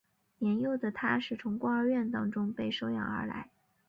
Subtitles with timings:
[0.39, 3.51] 年幼的他是从孤儿院中被收养而来。